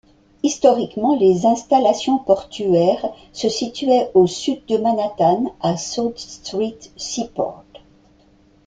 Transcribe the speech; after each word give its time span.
Historiquement, 0.41 1.15
les 1.19 1.45
installations 1.45 2.17
portuaires 2.17 3.05
se 3.33 3.49
situaient 3.49 4.09
au 4.15 4.25
sud 4.25 4.65
de 4.65 4.77
Manhattan, 4.77 5.53
à 5.61 5.77
South 5.77 6.17
Street 6.17 6.79
Seaport. 6.97 7.63